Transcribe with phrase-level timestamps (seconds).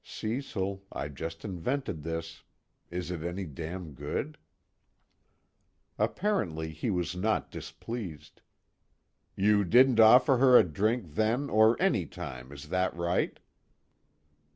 [0.03, 2.41] Cecil, I just invented this:
[2.89, 4.35] is it any damn good?
[5.99, 8.41] Apparently he was not displeased.
[9.35, 13.37] "You didn't offer her a drink then or any time, is that right?"